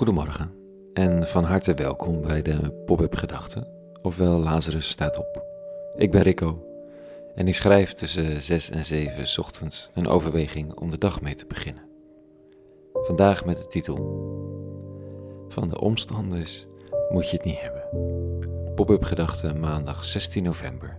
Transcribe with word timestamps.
Goedemorgen 0.00 0.52
en 0.92 1.26
van 1.26 1.44
harte 1.44 1.74
welkom 1.74 2.20
bij 2.20 2.42
de 2.42 2.82
Pop-up 2.86 3.14
Gedachten, 3.14 3.68
ofwel 4.02 4.38
Lazarus 4.38 4.88
staat 4.88 5.18
op. 5.18 5.44
Ik 5.96 6.10
ben 6.10 6.22
Rico 6.22 6.64
en 7.34 7.48
ik 7.48 7.54
schrijf 7.54 7.92
tussen 7.92 8.42
6 8.42 8.70
en 8.70 8.84
7 8.84 9.26
's 9.26 9.38
ochtends 9.38 9.90
een 9.94 10.08
overweging 10.08 10.74
om 10.74 10.90
de 10.90 10.98
dag 10.98 11.20
mee 11.20 11.34
te 11.34 11.46
beginnen. 11.46 11.82
Vandaag 12.92 13.44
met 13.44 13.58
de 13.58 13.66
titel 13.66 13.96
Van 15.48 15.68
de 15.68 15.80
omstanders 15.80 16.66
moet 17.08 17.30
je 17.30 17.36
het 17.36 17.44
niet 17.44 17.60
hebben. 17.60 17.84
Pop-up 18.74 19.02
Gedachten 19.02 19.60
maandag 19.60 20.04
16 20.04 20.42
november 20.42 20.98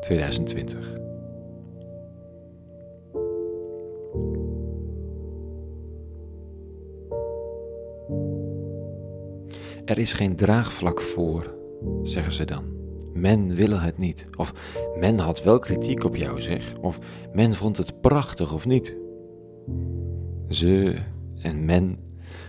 2020. 0.00 1.09
Er 9.90 9.98
is 9.98 10.12
geen 10.12 10.36
draagvlak 10.36 11.00
voor, 11.00 11.54
zeggen 12.02 12.32
ze 12.32 12.44
dan. 12.44 12.64
Men 13.12 13.54
wil 13.54 13.80
het 13.80 13.98
niet. 13.98 14.26
Of 14.36 14.54
men 14.98 15.18
had 15.18 15.42
wel 15.42 15.58
kritiek 15.58 16.04
op 16.04 16.16
jou, 16.16 16.40
zeg. 16.40 16.76
Of 16.80 16.98
men 17.32 17.54
vond 17.54 17.76
het 17.76 18.00
prachtig 18.00 18.52
of 18.52 18.66
niet. 18.66 18.96
Ze 20.48 20.98
en 21.42 21.64
men 21.64 21.98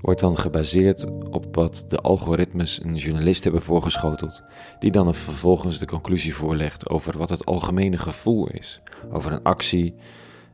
wordt 0.00 0.20
dan 0.20 0.38
gebaseerd 0.38 1.06
op 1.30 1.54
wat 1.54 1.84
de 1.88 1.96
algoritmes 1.96 2.82
een 2.82 2.96
journalist 2.96 3.44
hebben 3.44 3.62
voorgeschoteld, 3.62 4.42
die 4.78 4.90
dan 4.90 5.14
vervolgens 5.14 5.78
de 5.78 5.86
conclusie 5.86 6.34
voorlegt 6.34 6.88
over 6.88 7.18
wat 7.18 7.28
het 7.28 7.46
algemene 7.46 7.98
gevoel 7.98 8.48
is, 8.48 8.82
over 9.12 9.32
een 9.32 9.42
actie, 9.42 9.94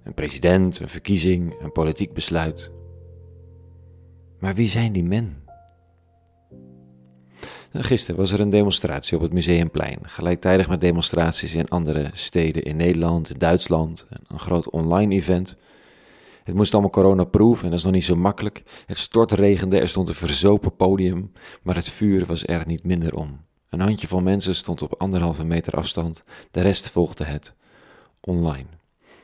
een 0.05 0.14
president, 0.14 0.78
een 0.78 0.88
verkiezing, 0.88 1.60
een 1.60 1.72
politiek 1.72 2.12
besluit. 2.12 2.70
Maar 4.38 4.55
wie 4.55 4.69
zijn 4.69 4.92
die 4.92 5.05
men? 5.05 5.47
Gisteren 7.72 8.20
was 8.20 8.33
er 8.33 8.41
een 8.41 8.50
demonstratie 8.50 9.16
op 9.16 9.22
het 9.22 9.33
Museumplein, 9.33 9.98
gelijktijdig 10.02 10.69
met 10.69 10.80
demonstraties 10.80 11.55
in 11.55 11.69
andere 11.69 12.10
steden 12.12 12.62
in 12.62 12.77
Nederland, 12.77 13.41
Duitsland, 13.41 14.06
een 14.27 14.38
groot 14.38 14.70
online 14.70 15.14
event. 15.14 15.56
Het 16.44 16.55
moest 16.55 16.72
allemaal 16.72 16.91
coronaproof 16.91 17.62
en 17.62 17.69
dat 17.69 17.78
is 17.78 17.84
nog 17.84 17.92
niet 17.92 18.05
zo 18.05 18.16
makkelijk. 18.16 18.62
Het 18.86 18.98
stortregende, 18.98 19.78
er 19.78 19.88
stond 19.88 20.08
een 20.08 20.14
verzopen 20.14 20.77
podium, 20.77 21.33
maar 21.62 21.75
het 21.75 21.88
vuur 21.88 22.27
was 22.27 22.47
er 22.47 22.66
niet 22.66 22.84
minder 22.84 23.14
om. 23.14 23.41
Een 23.69 23.80
handjevol 23.80 24.20
mensen 24.20 24.55
stond 24.55 24.82
op 24.82 24.94
anderhalve 24.98 25.44
meter 25.44 25.72
afstand, 25.72 26.25
de 26.50 26.60
rest 26.60 26.91
volgde 26.91 27.25
het 27.25 27.55
online. 28.20 28.69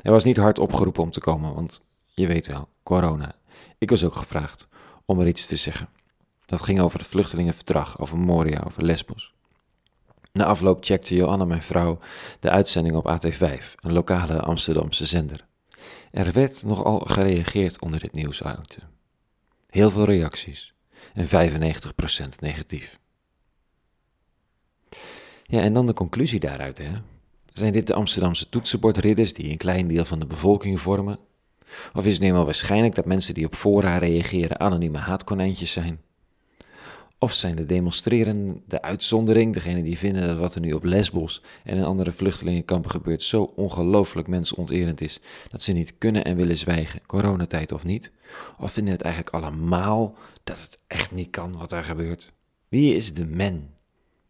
Er 0.03 0.12
was 0.12 0.25
niet 0.25 0.36
hard 0.36 0.58
opgeroepen 0.58 1.03
om 1.03 1.11
te 1.11 1.20
komen, 1.20 1.55
want 1.55 1.81
je 2.14 2.27
weet 2.27 2.47
wel, 2.47 2.69
corona. 2.83 3.34
Ik 3.79 3.91
was 3.91 4.05
ook 4.05 4.17
gevraagd 4.17 4.69
om 5.05 5.20
er 5.20 5.27
iets 5.27 5.47
te 5.47 5.56
zeggen. 5.56 5.89
Dat 6.47 6.62
ging 6.62 6.81
over 6.81 6.98
het 6.98 7.09
vluchtelingenverdrag, 7.09 7.98
over 7.98 8.19
Moria, 8.19 8.62
over 8.67 8.84
Lesbos. 8.84 9.33
Na 10.33 10.45
afloop 10.45 10.84
checkte 10.84 11.14
Joanna, 11.14 11.45
mijn 11.45 11.62
vrouw, 11.62 11.98
de 12.41 12.51
uitzending 12.51 12.97
op 12.97 13.19
AT5, 13.19 13.75
een 13.77 13.92
lokale 13.92 14.41
Amsterdamse 14.41 15.06
zender. 15.06 15.47
Er 16.11 16.33
werd 16.33 16.62
nogal 16.62 16.98
gereageerd 16.98 17.81
onder 17.81 18.01
dit 18.01 18.12
nieuwsitem. 18.12 18.89
Heel 19.70 19.91
veel 19.91 20.05
reacties 20.05 20.75
en 21.14 21.27
95% 21.27 22.39
negatief. 22.41 22.98
Ja, 25.42 25.61
en 25.61 25.73
dan 25.73 25.86
de 25.86 25.95
conclusie 25.95 26.41
daaruit, 26.41 26.79
hè. 26.79 26.91
Zijn 27.53 27.73
dit 27.73 27.86
de 27.86 27.95
Amsterdamse 27.95 28.48
toetsenbordridders 28.48 29.33
die 29.33 29.51
een 29.51 29.56
klein 29.56 29.89
deel 29.89 30.05
van 30.05 30.19
de 30.19 30.27
bevolking 30.27 30.81
vormen? 30.81 31.19
Of 31.92 32.06
is 32.06 32.12
het 32.12 32.23
nu 32.23 32.29
eenmaal 32.29 32.45
waarschijnlijk 32.45 32.95
dat 32.95 33.05
mensen 33.05 33.34
die 33.34 33.47
op 33.47 33.55
fora 33.55 33.98
reageren 33.98 34.61
anonieme 34.61 34.98
haatkonijntjes 34.98 35.73
zijn? 35.73 36.01
Of 37.25 37.33
zijn 37.33 37.56
de 37.56 37.67
demonstrerenden 37.67 38.62
de 38.67 38.83
uitzondering, 38.83 39.53
degene 39.53 39.83
die 39.83 39.98
vinden 39.98 40.27
dat 40.27 40.39
wat 40.39 40.55
er 40.55 40.61
nu 40.61 40.73
op 40.73 40.85
Lesbos 40.85 41.42
en 41.64 41.77
in 41.77 41.85
andere 41.85 42.12
vluchtelingenkampen 42.12 42.90
gebeurt 42.90 43.23
zo 43.23 43.52
ongelooflijk 43.57 44.29
mensonterend 44.29 45.01
is, 45.01 45.20
dat 45.51 45.63
ze 45.63 45.73
niet 45.73 45.98
kunnen 45.98 46.24
en 46.24 46.36
willen 46.36 46.57
zwijgen, 46.57 47.01
coronatijd 47.07 47.73
of 47.73 47.84
niet? 47.84 48.13
Of 48.58 48.73
vinden 48.73 48.92
het 48.92 49.02
eigenlijk 49.02 49.34
allemaal 49.34 50.14
dat 50.42 50.61
het 50.61 50.79
echt 50.86 51.13
niet 51.13 51.30
kan 51.30 51.57
wat 51.57 51.70
daar 51.70 51.84
gebeurt? 51.84 52.33
Wie 52.68 52.95
is 52.95 53.14
de 53.14 53.27
men? 53.27 53.74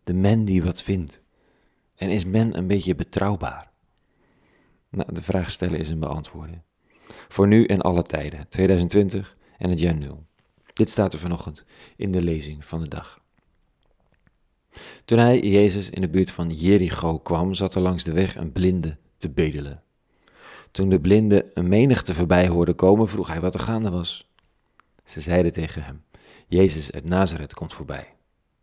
De 0.04 0.14
men 0.14 0.44
die 0.44 0.62
wat 0.62 0.82
vindt. 0.82 1.22
En 1.96 2.10
is 2.10 2.24
men 2.24 2.56
een 2.56 2.66
beetje 2.66 2.94
betrouwbaar? 2.94 3.70
Nou, 4.88 5.12
de 5.12 5.22
vraag 5.22 5.50
stellen 5.50 5.78
is 5.78 5.88
een 5.88 6.00
beantwoorden. 6.00 6.64
Voor 7.28 7.46
nu 7.46 7.64
en 7.64 7.80
alle 7.80 8.02
tijden, 8.02 8.48
2020 8.48 9.36
en 9.58 9.70
het 9.70 9.78
jaar 9.78 9.96
nul. 9.96 10.26
Dit 10.74 10.90
staat 10.90 11.12
er 11.12 11.18
vanochtend 11.18 11.64
in 11.96 12.12
de 12.12 12.22
lezing 12.22 12.64
van 12.64 12.80
de 12.80 12.88
dag. 12.88 13.22
Toen 15.04 15.18
hij, 15.18 15.40
Jezus, 15.40 15.90
in 15.90 16.00
de 16.00 16.08
buurt 16.08 16.30
van 16.30 16.50
Jericho 16.50 17.18
kwam, 17.18 17.54
zat 17.54 17.74
er 17.74 17.80
langs 17.80 18.04
de 18.04 18.12
weg 18.12 18.36
een 18.36 18.52
blinde 18.52 18.96
te 19.16 19.30
bedelen. 19.30 19.82
Toen 20.70 20.88
de 20.88 21.00
blinde 21.00 21.50
een 21.54 21.68
menigte 21.68 22.14
voorbij 22.14 22.48
hoorde 22.48 22.74
komen, 22.74 23.08
vroeg 23.08 23.28
hij 23.28 23.40
wat 23.40 23.54
er 23.54 23.60
gaande 23.60 23.90
was. 23.90 24.30
Ze 25.04 25.20
zeiden 25.20 25.52
tegen 25.52 25.84
hem: 25.84 26.04
Jezus 26.46 26.92
uit 26.92 27.04
Nazareth 27.04 27.54
komt 27.54 27.72
voorbij. 27.72 28.14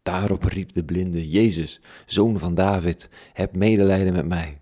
Daarop 0.03 0.43
riep 0.43 0.73
de 0.73 0.83
blinde: 0.83 1.29
Jezus, 1.29 1.81
zoon 2.05 2.39
van 2.39 2.55
David, 2.55 3.09
heb 3.33 3.55
medelijden 3.55 4.13
met 4.13 4.27
mij. 4.27 4.61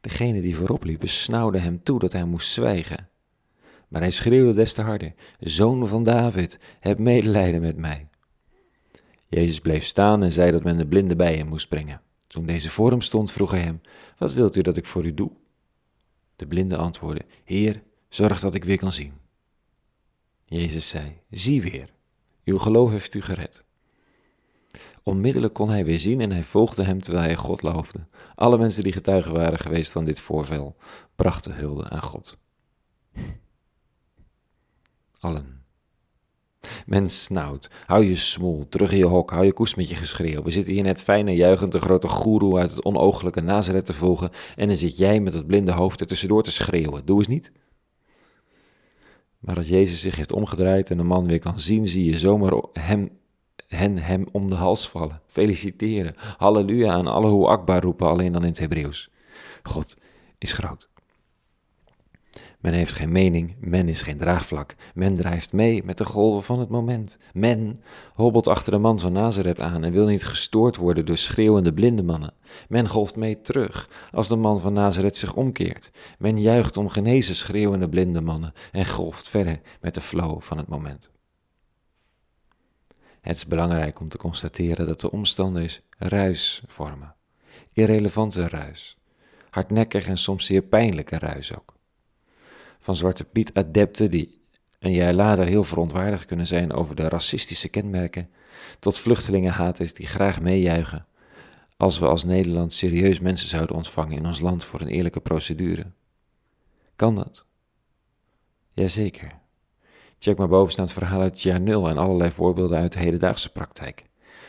Degene 0.00 0.40
die 0.40 0.56
voorop 0.56 0.84
liepen 0.84 1.08
snauwden 1.08 1.62
hem 1.62 1.82
toe 1.82 1.98
dat 1.98 2.12
hij 2.12 2.24
moest 2.24 2.52
zwijgen. 2.52 3.08
Maar 3.90 4.00
hij 4.00 4.10
schreeuwde 4.10 4.54
des 4.54 4.72
te 4.72 4.82
harder: 4.82 5.14
Zoon 5.40 5.88
van 5.88 6.02
David, 6.02 6.58
heb 6.80 6.98
medelijden 6.98 7.60
met 7.60 7.76
mij. 7.76 8.08
Jezus 9.26 9.60
bleef 9.60 9.84
staan 9.84 10.22
en 10.22 10.32
zei 10.32 10.50
dat 10.50 10.62
men 10.62 10.78
de 10.78 10.86
blinde 10.86 11.16
bij 11.16 11.36
hem 11.36 11.46
moest 11.46 11.68
brengen. 11.68 12.00
Toen 12.26 12.46
deze 12.46 12.70
voor 12.70 12.90
hem 12.90 13.00
stond, 13.00 13.32
vroeg 13.32 13.50
hij 13.50 13.60
hem: 13.60 13.80
Wat 14.18 14.32
wilt 14.32 14.56
u 14.56 14.60
dat 14.60 14.76
ik 14.76 14.86
voor 14.86 15.04
u 15.04 15.14
doe? 15.14 15.30
De 16.36 16.46
blinde 16.46 16.76
antwoordde: 16.76 17.24
Heer, 17.44 17.82
zorg 18.08 18.40
dat 18.40 18.54
ik 18.54 18.64
weer 18.64 18.76
kan 18.76 18.92
zien. 18.92 19.12
Jezus 20.44 20.88
zei: 20.88 21.20
Zie 21.30 21.62
weer, 21.62 21.90
uw 22.44 22.58
geloof 22.58 22.90
heeft 22.90 23.14
u 23.14 23.20
gered. 23.22 23.64
Onmiddellijk 25.02 25.54
kon 25.54 25.68
hij 25.68 25.84
weer 25.84 25.98
zien 25.98 26.20
en 26.20 26.30
hij 26.30 26.42
volgde 26.42 26.84
hem 26.84 27.00
terwijl 27.00 27.24
hij 27.24 27.36
God 27.36 27.62
loofde. 27.62 28.06
Alle 28.34 28.58
mensen 28.58 28.82
die 28.82 28.92
getuigen 28.92 29.32
waren 29.32 29.58
geweest 29.58 29.92
van 29.92 30.04
dit 30.04 30.20
voorval 30.20 30.76
brachten 31.16 31.54
hulde 31.54 31.88
aan 31.88 32.02
God 32.02 32.38
allen. 35.20 35.58
Men 36.86 37.10
snauwt, 37.10 37.70
hou 37.86 38.04
je 38.04 38.16
smoel, 38.16 38.68
terug 38.68 38.92
in 38.92 38.98
je 38.98 39.04
hok, 39.06 39.30
hou 39.30 39.44
je 39.44 39.52
koest 39.52 39.76
met 39.76 39.88
je 39.88 39.94
geschreeuw. 39.94 40.42
We 40.42 40.50
zitten 40.50 40.72
hier 40.72 40.82
net 40.82 41.02
fijn 41.02 41.28
en 41.28 41.34
juichend 41.34 41.72
de 41.72 41.80
grote 41.80 42.08
goeroe 42.08 42.58
uit 42.58 42.70
het 42.70 42.84
onooglijke 42.84 43.40
Nazareth 43.40 43.84
te 43.84 43.92
volgen 43.92 44.30
en 44.56 44.68
dan 44.68 44.76
zit 44.76 44.96
jij 44.96 45.20
met 45.20 45.32
dat 45.32 45.46
blinde 45.46 45.72
hoofd 45.72 46.00
er 46.00 46.06
tussendoor 46.06 46.42
te 46.42 46.50
schreeuwen. 46.50 47.06
Doe 47.06 47.18
eens 47.18 47.26
niet. 47.26 47.52
Maar 49.38 49.56
als 49.56 49.68
Jezus 49.68 50.00
zich 50.00 50.16
heeft 50.16 50.32
omgedraaid 50.32 50.90
en 50.90 50.96
de 50.96 51.02
man 51.02 51.26
weer 51.26 51.38
kan 51.38 51.60
zien, 51.60 51.86
zie 51.86 52.04
je 52.04 52.18
zomaar 52.18 52.52
hem, 52.72 53.10
hen 53.66 53.98
hem 53.98 54.26
om 54.32 54.48
de 54.48 54.54
hals 54.54 54.88
vallen. 54.88 55.20
Feliciteren, 55.26 56.14
halleluja 56.36 56.92
aan 56.92 57.06
alle 57.06 57.28
hoe 57.28 57.46
akbaar 57.46 57.82
roepen, 57.82 58.08
alleen 58.08 58.32
dan 58.32 58.42
in 58.42 58.48
het 58.48 58.58
Hebreeuws. 58.58 59.10
God 59.62 59.96
is 60.38 60.52
groot. 60.52 60.89
Men 62.60 62.72
heeft 62.72 62.92
geen 62.92 63.12
mening, 63.12 63.54
men 63.60 63.88
is 63.88 64.02
geen 64.02 64.18
draagvlak. 64.18 64.74
Men 64.94 65.16
drijft 65.16 65.52
mee 65.52 65.84
met 65.84 65.98
de 65.98 66.04
golven 66.04 66.42
van 66.42 66.60
het 66.60 66.68
moment. 66.68 67.18
Men 67.32 67.76
hobbelt 68.14 68.46
achter 68.46 68.72
de 68.72 68.78
man 68.78 68.98
van 68.98 69.12
Nazareth 69.12 69.60
aan 69.60 69.84
en 69.84 69.92
wil 69.92 70.06
niet 70.06 70.24
gestoord 70.24 70.76
worden 70.76 71.06
door 71.06 71.16
schreeuwende 71.16 71.72
blinde 71.72 72.02
mannen. 72.02 72.34
Men 72.68 72.88
golft 72.88 73.16
mee 73.16 73.40
terug 73.40 73.88
als 74.10 74.28
de 74.28 74.36
man 74.36 74.60
van 74.60 74.72
Nazareth 74.72 75.16
zich 75.16 75.34
omkeert. 75.34 75.90
Men 76.18 76.40
juicht 76.40 76.76
om 76.76 76.88
genezen 76.88 77.34
schreeuwende 77.34 77.88
blinde 77.88 78.20
mannen 78.20 78.52
en 78.72 78.86
golft 78.86 79.28
verder 79.28 79.60
met 79.80 79.94
de 79.94 80.00
flow 80.00 80.40
van 80.40 80.58
het 80.58 80.68
moment. 80.68 81.10
Het 83.20 83.36
is 83.36 83.46
belangrijk 83.46 84.00
om 84.00 84.08
te 84.08 84.18
constateren 84.18 84.86
dat 84.86 85.00
de 85.00 85.10
omstanders 85.10 85.80
ruis 85.98 86.62
vormen. 86.66 87.14
Irrelevante 87.72 88.48
ruis. 88.48 88.98
Hardnekkig 89.50 90.06
en 90.06 90.18
soms 90.18 90.44
zeer 90.44 90.62
pijnlijke 90.62 91.18
ruis 91.18 91.56
ook 91.58 91.78
van 92.80 92.96
Zwarte 92.96 93.24
Piet-adepten 93.24 94.10
die 94.10 94.40
een 94.78 94.92
jaar 94.92 95.14
later 95.14 95.46
heel 95.46 95.64
verontwaardigd 95.64 96.24
kunnen 96.24 96.46
zijn 96.46 96.72
over 96.72 96.94
de 96.94 97.08
racistische 97.08 97.68
kenmerken, 97.68 98.30
tot 98.78 98.98
vluchtelingenhaters 98.98 99.94
die 99.94 100.06
graag 100.06 100.40
meejuichen 100.40 101.06
als 101.76 101.98
we 101.98 102.06
als 102.06 102.24
Nederland 102.24 102.72
serieus 102.72 103.20
mensen 103.20 103.48
zouden 103.48 103.76
ontvangen 103.76 104.16
in 104.16 104.26
ons 104.26 104.40
land 104.40 104.64
voor 104.64 104.80
een 104.80 104.88
eerlijke 104.88 105.20
procedure. 105.20 105.86
Kan 106.96 107.14
dat? 107.14 107.44
Jazeker. 108.72 109.38
Check 110.18 110.38
maar 110.38 110.48
bovenstaand 110.48 110.92
verhaal 110.92 111.20
uit 111.20 111.42
jaar 111.42 111.60
nul 111.60 111.88
en 111.88 111.98
allerlei 111.98 112.30
voorbeelden 112.30 112.78
uit 112.78 112.92
de 112.92 112.98
hedendaagse 112.98 113.52
praktijk. 113.52 114.04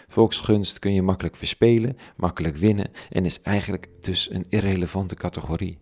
Volksgunst 0.07 0.79
kun 0.79 0.93
je 0.93 1.01
makkelijk 1.01 1.35
verspelen, 1.35 1.97
makkelijk 2.15 2.57
winnen 2.57 2.91
en 3.09 3.25
is 3.25 3.41
eigenlijk 3.41 3.87
dus 4.01 4.29
een 4.31 4.45
irrelevante 4.49 5.15
categorie 5.15 5.79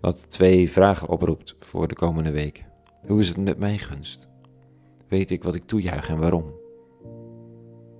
wat 0.00 0.30
twee 0.30 0.70
vragen 0.70 1.08
oproept 1.08 1.56
voor 1.58 1.88
de 1.88 1.94
komende 1.94 2.30
week. 2.30 2.64
Hoe 3.06 3.20
is 3.20 3.28
het 3.28 3.36
met 3.36 3.58
mijn 3.58 3.78
gunst? 3.78 4.28
Weet 5.08 5.30
ik 5.30 5.42
wat 5.42 5.54
ik 5.54 5.66
toejuich 5.66 6.08
en 6.08 6.18
waarom? 6.18 6.54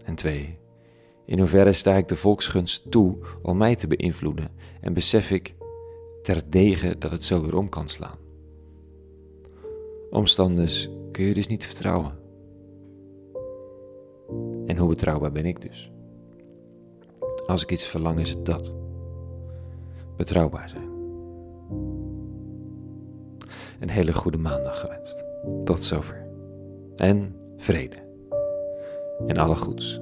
En 0.04 0.14
twee, 0.14 0.58
in 1.24 1.38
hoeverre 1.38 1.72
sta 1.72 1.94
ik 1.94 2.08
de 2.08 2.16
volksgunst 2.16 2.90
toe 2.90 3.16
om 3.42 3.56
mij 3.56 3.76
te 3.76 3.86
beïnvloeden 3.86 4.48
en 4.80 4.92
besef 4.92 5.30
ik 5.30 5.54
terdege 6.22 6.98
dat 6.98 7.10
het 7.10 7.24
zo 7.24 7.42
weer 7.42 7.56
om 7.56 7.68
kan 7.68 7.88
slaan? 7.88 8.18
Omstanders 10.10 10.90
kun 11.12 11.24
je 11.24 11.34
dus 11.34 11.46
niet 11.46 11.66
vertrouwen. 11.66 12.18
En 14.66 14.76
hoe 14.76 14.88
betrouwbaar 14.88 15.32
ben 15.32 15.46
ik 15.46 15.60
dus? 15.62 15.90
Als 17.46 17.62
ik 17.62 17.72
iets 17.72 17.86
verlang, 17.86 18.20
is 18.20 18.30
het 18.30 18.44
dat. 18.44 18.74
Betrouwbaar 20.16 20.68
zijn. 20.68 21.05
Een 23.80 23.90
hele 23.90 24.12
goede 24.12 24.38
maandag 24.38 24.80
gewenst. 24.80 25.24
Tot 25.64 25.84
zover. 25.84 26.26
En 26.96 27.36
vrede. 27.56 27.96
En 29.26 29.36
alle 29.36 29.56
goeds. 29.56 30.00